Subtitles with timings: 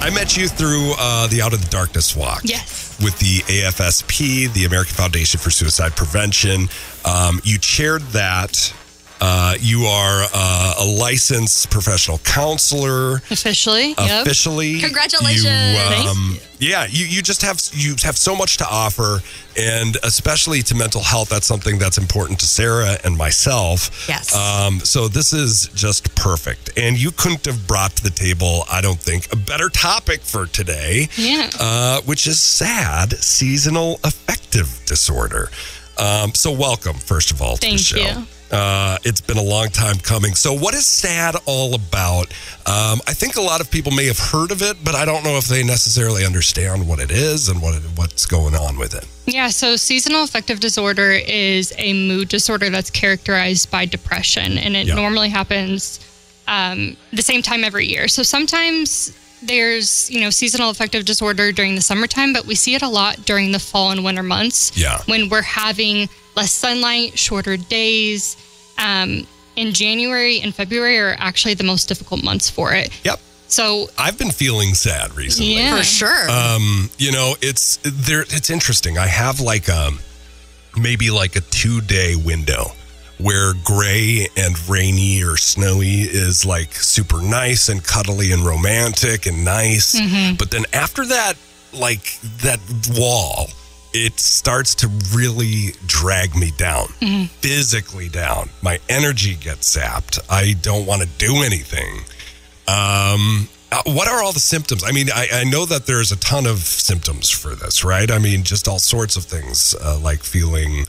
[0.00, 2.42] I met you through uh, the Out of the Darkness walk.
[2.44, 2.96] Yes.
[3.02, 6.68] With the AFSP, the American Foundation for Suicide Prevention.
[7.04, 8.72] Um, you chaired that.
[9.20, 13.16] Uh, you are uh, a licensed professional counselor.
[13.30, 13.88] Officially.
[13.98, 14.22] Yep.
[14.26, 15.44] Officially, Congratulations.
[15.44, 19.20] You, um, yeah, you, you just have you have so much to offer,
[19.56, 21.28] and especially to mental health.
[21.28, 24.06] That's something that's important to Sarah and myself.
[24.08, 24.34] Yes.
[24.34, 28.80] Um, so this is just perfect, and you couldn't have brought to the table, I
[28.80, 31.08] don't think, a better topic for today.
[31.16, 31.50] Yeah.
[31.58, 35.50] Uh, which is sad seasonal affective disorder.
[35.98, 37.96] Um, so welcome, first of all, to the show.
[37.98, 38.26] you.
[38.50, 40.34] Uh, it's been a long time coming.
[40.34, 42.26] So, what is SAD all about?
[42.66, 45.22] Um, I think a lot of people may have heard of it, but I don't
[45.22, 48.94] know if they necessarily understand what it is and what it, what's going on with
[48.94, 49.06] it.
[49.26, 54.86] Yeah, so seasonal affective disorder is a mood disorder that's characterized by depression, and it
[54.86, 54.94] Yeah.
[54.94, 56.00] normally happens
[56.46, 58.08] um, the same time every year.
[58.08, 62.82] So sometimes there's you know seasonal affective disorder during the summertime, but we see it
[62.82, 64.76] a lot during the fall and winter months.
[64.76, 64.98] Yeah.
[65.06, 68.36] when we're having less sunlight, shorter days.
[68.78, 69.26] Um,
[69.56, 72.90] in January and February are actually the most difficult months for it.
[73.04, 73.18] Yep.
[73.48, 75.56] So I've been feeling sad recently.
[75.56, 76.30] yeah, For sure.
[76.30, 78.22] Um, you know, it's there.
[78.22, 78.98] It's interesting.
[78.98, 79.98] I have like um,
[80.80, 82.72] maybe like a two day window
[83.18, 89.44] where gray and rainy or snowy is like super nice and cuddly and romantic and
[89.44, 89.94] nice.
[90.38, 91.34] But then after that,
[91.72, 92.60] like that
[92.96, 93.48] wall,
[93.92, 96.88] it starts to really drag me down,
[97.40, 98.50] physically down.
[98.62, 100.18] My energy gets zapped.
[100.30, 102.04] I don't want to do anything.
[102.68, 104.82] Um, uh, what are all the symptoms?
[104.84, 108.10] I mean, I, I know that there's a ton of symptoms for this, right?
[108.10, 110.86] I mean, just all sorts of things uh, like feeling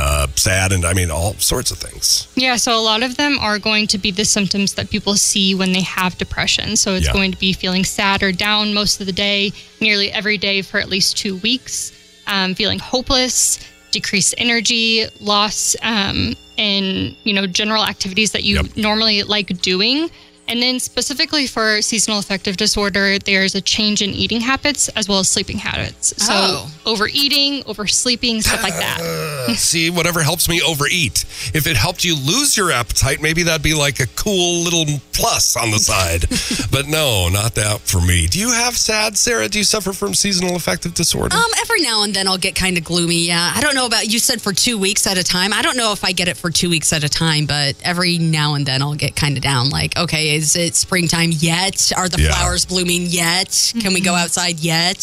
[0.00, 2.26] uh, sad and I mean, all sorts of things.
[2.34, 5.54] Yeah, so a lot of them are going to be the symptoms that people see
[5.54, 6.76] when they have depression.
[6.76, 7.12] So it's Yeah.
[7.12, 10.80] going to be feeling sad or down most of the day, nearly every day for
[10.80, 11.92] at least two weeks,
[12.26, 13.58] um, feeling hopeless,
[13.90, 18.76] decreased energy, loss um, in you know general activities that you Yep.
[18.76, 20.08] normally like doing.
[20.48, 25.20] And then specifically for seasonal affective disorder, there's a change in eating habits as well
[25.20, 26.12] as sleeping habits.
[26.16, 26.70] So Oh.
[26.86, 28.98] overeating, oversleeping, stuff like that.
[29.48, 31.24] Uh, see, whatever helps me overeat.
[31.54, 35.56] If it helped you lose your appetite, maybe that'd be like a cool little plus
[35.56, 36.26] on the side.
[36.70, 38.26] but no, not that for me.
[38.26, 39.48] Do you have sad, Sarah?
[39.48, 41.34] Do you suffer from seasonal affective disorder?
[41.36, 43.26] Um, every now and then I'll get kind of gloomy.
[43.26, 45.52] Yeah, I don't know about you said for two weeks at a time.
[45.52, 48.18] I don't know if I get it for two weeks at a time, but every
[48.18, 49.70] now and then I'll get kind of down.
[49.70, 51.92] Like, okay, is it springtime yet?
[51.96, 52.28] Are the Yeah.
[52.32, 53.72] flowers blooming yet?
[53.80, 55.00] Can we go outside yet?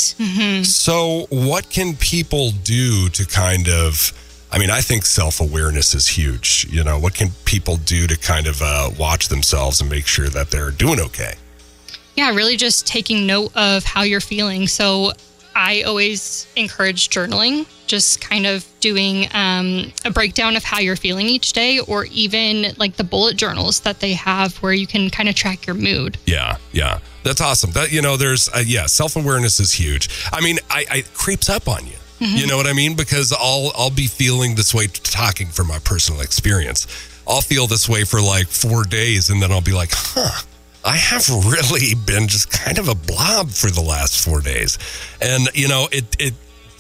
[0.64, 4.14] So, what can people do to kind of?
[4.52, 6.68] I mean, I think self awareness is huge.
[6.70, 10.30] You know, what can people do to kind of uh, watch themselves and make sure
[10.30, 11.34] that they're doing okay?
[12.16, 14.68] Yeah, really just taking note of how you're feeling.
[14.68, 15.12] So
[15.54, 21.28] I always encourage journaling, just kind of doing um, a breakdown of how you're feeling
[21.28, 25.28] each day, or even like the bullet journals that they have where you can kind
[25.30, 26.18] of track your mood.
[26.26, 27.72] Yeah, yeah, that's awesome.
[27.72, 30.10] That you know, there's uh, yeah, self awareness is huge.
[30.32, 31.98] I mean, I, I it creeps up on you.
[32.20, 32.96] You know what I mean?
[32.96, 36.88] Because I'll I'll be feeling this way talking from my personal experience.
[37.28, 40.44] I'll feel this way for like four days, and then I'll be like, huh.
[40.86, 44.80] I have really been just kind of a blob for the last four days,
[45.22, 46.34] and you know it it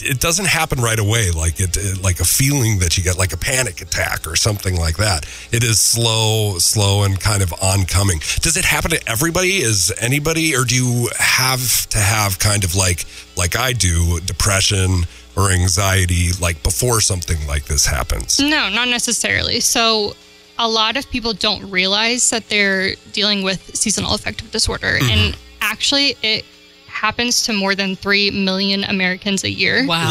[0.03, 3.33] it doesn't happen right away like it, it like a feeling that you get like
[3.33, 8.19] a panic attack or something like that it is slow slow and kind of oncoming
[8.41, 12.75] does it happen to everybody is anybody or do you have to have kind of
[12.75, 13.05] like
[13.35, 15.03] like i do depression
[15.37, 19.59] or anxiety like before something like this happens No, not necessarily.
[19.59, 20.13] So
[20.59, 24.97] a lot of people don't realize that they're dealing with seasonal affective disorder.
[24.99, 26.43] And actually, it
[26.87, 29.85] happens to more than 3 million Americans a year.
[29.85, 30.09] Wow.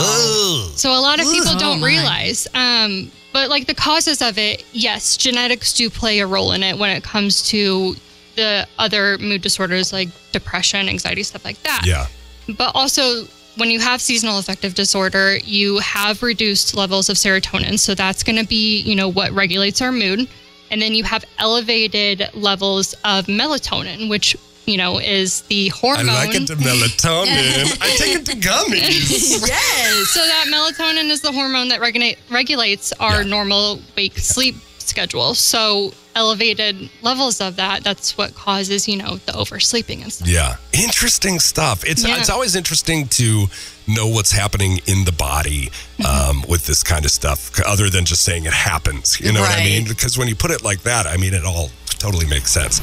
[0.77, 1.87] So a lot of people Oh, don't my.
[1.89, 2.47] realize.
[2.55, 6.79] Um, but like the causes of it, yes, genetics do play a role in it
[6.79, 7.97] when it comes to
[8.37, 11.83] the other mood disorders like depression, anxiety, stuff like that.
[11.85, 12.07] yeah
[12.57, 13.25] But also,
[13.57, 17.79] when you have seasonal affective disorder, you have reduced levels of serotonin.
[17.79, 20.29] So that's going to be, you know, what regulates our mood.
[20.71, 24.37] And then you have elevated levels of melatonin, which,
[24.67, 26.09] you know, is the hormone.
[26.11, 30.09] i like it to melatonin i take it to gummies Yes.
[30.09, 33.29] So that melatonin is the hormone that regulate, regulates our Yeah.
[33.29, 34.57] normal wake sleep
[34.89, 35.35] schedule.
[35.35, 40.29] So elevated levels of that, that's what causes, you know, the oversleeping and stuff.
[40.29, 41.85] Yeah, interesting stuff.
[41.85, 42.19] It's Yeah.
[42.19, 43.47] it's always interesting to
[43.87, 45.71] know what's happening in the body
[46.05, 49.21] um, with this kind of stuff, other than just saying it happens.
[49.21, 49.87] You know what I mean?
[49.87, 52.81] Because when you put it like that, I mean it all totally makes sense.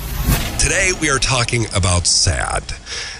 [0.61, 2.73] Today we are talking about SAD.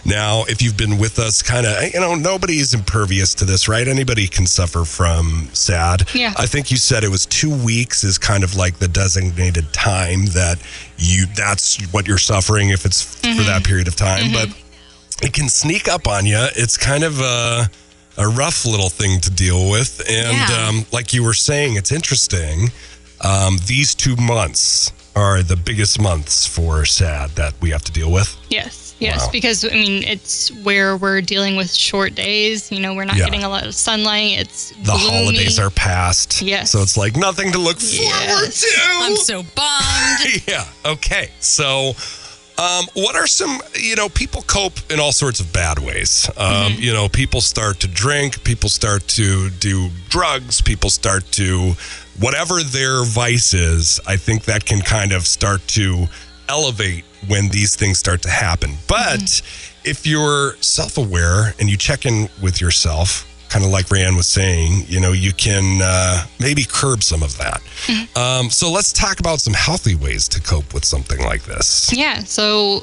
[0.06, 3.88] Now, if you've been with us, kind of, you know, nobody's impervious to this, right?
[3.88, 6.14] Anybody can suffer from SAD.
[6.14, 6.34] Yeah.
[6.38, 10.26] I think you said it was two weeks is kind of like the designated time
[10.28, 10.62] that
[10.98, 14.34] you, that's what you're suffering if it's for that period of time.
[14.34, 14.50] But
[15.22, 16.48] it can sneak up on you.
[16.56, 17.70] It's kind of a,
[18.18, 20.02] a rough little thing to deal with.
[20.10, 20.68] And Yeah.
[20.68, 22.72] um, like you were saying, it's interesting.
[23.22, 28.12] Um, these two months are the biggest months for SAD that we have to deal
[28.12, 28.36] with.
[28.50, 29.32] Yes, yes, Wow.
[29.32, 32.72] because I mean it's where we're dealing with short days.
[32.72, 33.26] You know, we're not Yeah.
[33.26, 34.40] getting a lot of sunlight.
[34.40, 35.10] It's The gloomy.
[35.10, 36.42] holidays are past.
[36.42, 36.72] Yes.
[36.72, 38.68] So it's like nothing to look forward to.
[39.04, 40.44] I'm so bummed.
[40.48, 40.66] yeah.
[40.86, 41.30] Okay.
[41.40, 41.96] So,
[42.58, 46.30] um, what are some, you know, people cope in all sorts of bad ways.
[46.38, 51.76] Um, You know, people start to drink, people start to do drugs, people start to,
[52.20, 56.08] whatever their vice is, I think that can kind of start to
[56.48, 58.78] elevate when these things start to happen.
[58.88, 59.42] But
[59.84, 64.28] if you're self aware and you check in with yourself, kind of like RaeAnne was
[64.28, 67.62] saying, you know, you can uh, maybe curb some of that.
[68.18, 71.96] Um, so let's talk about some healthy ways to cope with something like this.
[71.96, 72.82] Yeah, so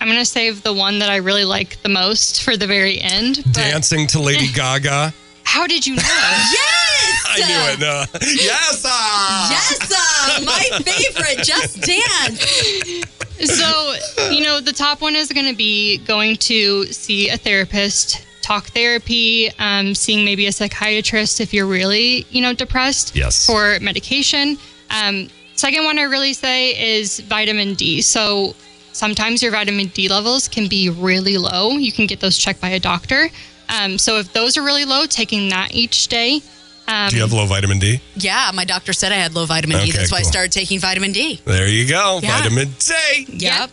[0.00, 3.40] I'm gonna save the one that I really like the most for the very end.
[3.46, 5.12] but Dancing to Lady Gaga.
[5.42, 6.02] How did you know?
[6.06, 7.26] yes!
[7.28, 7.80] I knew it.
[7.80, 8.04] No.
[8.22, 8.84] Yes.
[8.86, 9.50] ah!
[9.50, 13.58] Yes, uh, my favorite, Just Dance.
[13.58, 18.24] so, you know, the top one is going to be going to see a therapist,
[18.42, 23.14] talk therapy, um, seeing maybe a psychiatrist if you're really, you know, depressed.
[23.16, 23.46] Yes.
[23.46, 24.58] For medication.
[24.90, 28.02] Um, second one I really say is vitamin D.
[28.02, 28.54] So
[28.92, 31.70] sometimes your vitamin D levels can be really low.
[31.70, 33.28] You can get those checked by a doctor.
[33.68, 36.40] Um, so if those are really low, taking that each day.
[36.88, 38.00] Um, Do you have low vitamin D?
[38.16, 39.82] Yeah, my doctor said I had low vitamin D.
[39.90, 41.40] Okay, That's why I started taking vitamin D.
[41.44, 42.18] There you go.
[42.22, 42.38] Yeah.
[42.42, 43.26] Vitamin D.
[43.28, 43.70] Yep.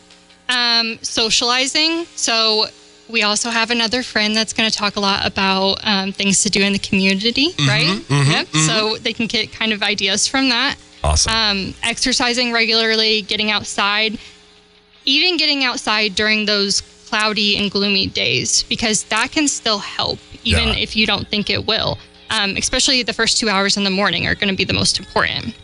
[0.48, 2.06] um, socializing.
[2.16, 2.68] So
[3.10, 6.50] we also have another friend that's going to talk a lot about um, things to
[6.50, 8.02] do in the community, right?
[8.10, 8.48] yep.
[8.48, 10.76] So they can get kind of ideas from that.
[11.04, 11.34] Awesome.
[11.34, 14.20] Um, exercising regularly, getting outside,
[15.06, 20.68] even getting outside during those cloudy and gloomy days, because that can still help, even
[20.70, 20.76] Yeah.
[20.76, 21.98] if you don't think it will.
[22.30, 25.00] Um, especially the first two hours in the morning are going to be the most
[25.00, 25.56] important.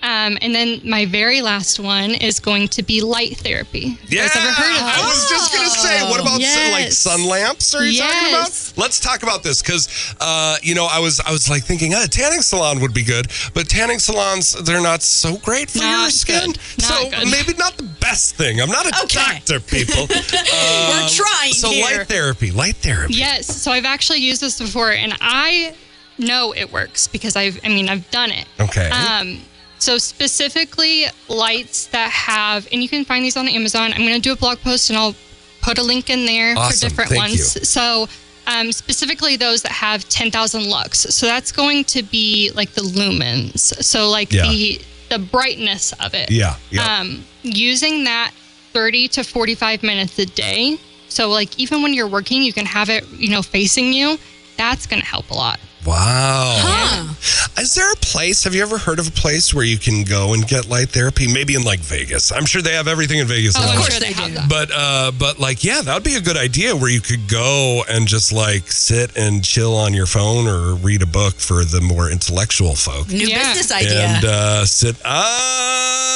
[0.00, 3.98] Um, and then my very last one is going to be light therapy.
[4.06, 4.22] Yeah.
[4.32, 7.74] ever heard of I was just going to say, what about sun- like sun lamps?
[7.74, 8.72] Are you talking about?
[8.76, 12.06] Let's talk about this because, uh, you know, I was I was like thinking, a
[12.06, 16.10] tanning salon would be good, but tanning salons they're not so great for Not your
[16.10, 16.54] skin.
[16.78, 17.28] so good.
[17.28, 18.60] maybe not the best thing.
[18.60, 19.18] I'm not a Okay.
[19.18, 20.06] doctor, people.
[20.08, 21.84] We're trying so here.
[21.84, 23.14] light therapy, light therapy.
[23.14, 23.46] Yes.
[23.46, 25.74] So I've actually used this before, and I
[26.18, 28.46] know it works because I've, I mean, I've done it.
[28.60, 28.88] Okay.
[28.90, 29.40] Um,
[29.78, 33.92] so specifically lights that have, and you can find these on Amazon.
[33.92, 35.14] I'm going to do a blog post and I'll
[35.62, 37.56] put a link in there for different Thank ones.
[37.56, 37.64] you.
[37.64, 38.08] So
[38.46, 41.00] um, specifically those that have 10,000 lux.
[41.00, 43.58] So that's going to be like the lumens.
[43.84, 44.48] So like Yeah.
[44.48, 44.80] the
[45.10, 46.30] the brightness of it.
[46.30, 46.56] yeah.
[46.70, 46.98] Yeah.
[47.00, 48.30] Um, using that
[48.74, 50.76] 30 to 45 minutes a day.
[51.08, 54.18] So like even when you're working, you can have it, you know, facing you.
[54.58, 55.58] That's going to help a lot.
[55.86, 56.54] Wow.
[56.58, 57.14] Huh.
[57.60, 58.44] Is there a place?
[58.44, 61.26] Have you ever heard of a place where you can go and get light therapy?
[61.32, 62.30] Maybe in like Vegas.
[62.30, 63.56] I'm sure they have everything in Vegas.
[63.56, 63.70] Oh, now.
[63.72, 64.38] I'm course they, they do.
[64.48, 67.82] But uh, but like yeah, that would be a good idea where you could go
[67.88, 71.80] and just like sit and chill on your phone or read a book for the
[71.80, 73.08] more intellectual folk.
[73.08, 73.38] New Yeah.
[73.54, 74.06] business idea.
[74.06, 74.96] And uh, sit.
[75.04, 75.08] Ah,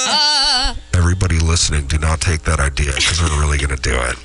[0.08, 0.41] uh,
[1.12, 4.16] everybody listening, do not take that idea because we're really gonna do it.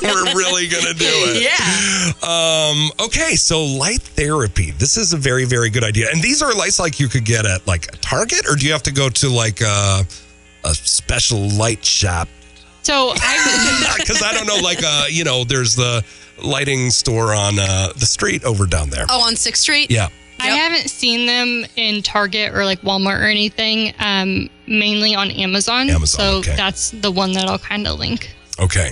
[0.02, 1.42] we're really gonna do it.
[1.42, 2.12] yeah.
[2.22, 4.70] Um, okay, so light therapy.
[4.70, 6.10] This is a very, very good idea.
[6.12, 8.84] And these are lights like you could get at like Target, or do you have
[8.84, 10.06] to go to like a,
[10.62, 12.28] a special light shop?
[12.82, 16.04] So I Because I don't know, like uh, you know, there's the
[16.40, 19.06] lighting store on uh, the street over down there.
[19.08, 19.90] Oh, on Sixth Street.
[19.90, 20.06] Yeah.
[20.40, 23.94] I haven't seen them in Target or like Walmart or anything.
[23.98, 25.90] Um, mainly on Amazon.
[25.90, 26.56] Amazon, So okay.
[26.56, 28.34] that's the one that I'll kind of link.
[28.60, 28.90] Okay.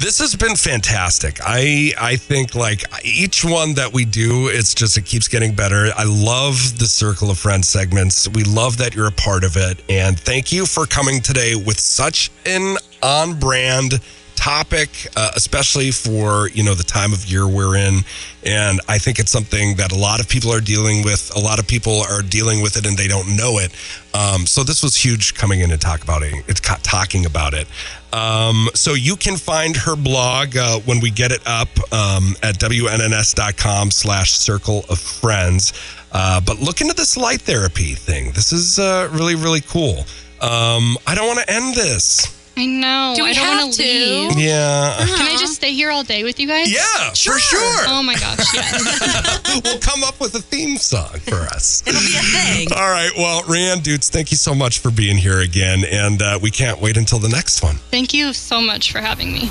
[0.00, 1.38] This has been fantastic.
[1.40, 5.90] I I think like each one that we do, it's just it keeps getting better.
[5.96, 8.26] I love the Circle of Friends segments.
[8.28, 9.82] We love that you're a part of it.
[9.88, 14.00] And thank you for coming today with such an on-brand
[14.44, 18.00] topic, uh, especially for, you know, the time of year we're in.
[18.44, 21.34] And I think it's something that a lot of people are dealing with.
[21.34, 23.72] A lot of people are dealing with it and they don't know it.
[24.12, 26.44] Um, so this was huge coming in and talk about it.
[26.46, 27.66] It's talking about it.
[28.12, 32.60] Um, so you can find her blog uh, when we get it up um, at
[32.60, 35.72] wnns.com slash circle of friends.
[36.12, 38.26] Uh, but look into this light therapy thing.
[38.32, 40.04] This is uh, really, really cool.
[40.42, 43.14] Um, I don't want to end this I know.
[43.16, 43.82] Do we I don't have want to?
[43.82, 44.38] leave.
[44.38, 44.94] Yeah.
[44.98, 46.72] Can I just stay here all day with you guys?
[46.72, 47.84] Yeah, for sure.
[47.88, 49.60] Oh my gosh, yes.
[49.64, 51.82] we'll come up with a theme song for us.
[51.86, 52.68] It'll be a thing.
[52.76, 53.10] All right.
[53.16, 55.84] Well, RaeAnne Dutz, thank you so much for being here again.
[55.90, 57.76] And uh, we can't wait until the next one.
[57.90, 59.50] Thank you so much for having me.